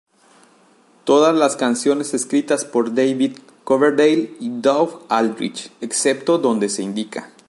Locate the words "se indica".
6.69-7.31